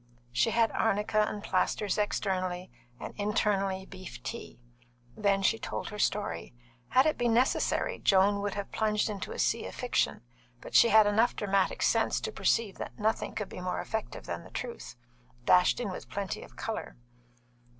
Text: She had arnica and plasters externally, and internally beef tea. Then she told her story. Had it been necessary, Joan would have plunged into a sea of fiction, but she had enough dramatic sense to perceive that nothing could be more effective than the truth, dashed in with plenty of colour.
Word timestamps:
She 0.31 0.49
had 0.49 0.71
arnica 0.71 1.27
and 1.29 1.43
plasters 1.43 1.99
externally, 1.99 2.71
and 2.99 3.13
internally 3.17 3.85
beef 3.85 4.23
tea. 4.23 4.59
Then 5.15 5.43
she 5.43 5.59
told 5.59 5.89
her 5.89 5.99
story. 5.99 6.55
Had 6.87 7.05
it 7.05 7.19
been 7.19 7.35
necessary, 7.35 7.99
Joan 7.99 8.41
would 8.41 8.55
have 8.55 8.71
plunged 8.71 9.11
into 9.11 9.31
a 9.31 9.37
sea 9.37 9.67
of 9.67 9.75
fiction, 9.75 10.21
but 10.59 10.73
she 10.73 10.89
had 10.89 11.05
enough 11.05 11.35
dramatic 11.35 11.83
sense 11.83 12.19
to 12.21 12.31
perceive 12.31 12.79
that 12.79 12.97
nothing 12.97 13.35
could 13.35 13.49
be 13.49 13.61
more 13.61 13.79
effective 13.79 14.25
than 14.25 14.43
the 14.43 14.49
truth, 14.49 14.95
dashed 15.45 15.79
in 15.79 15.91
with 15.91 16.09
plenty 16.09 16.41
of 16.41 16.55
colour. 16.55 16.97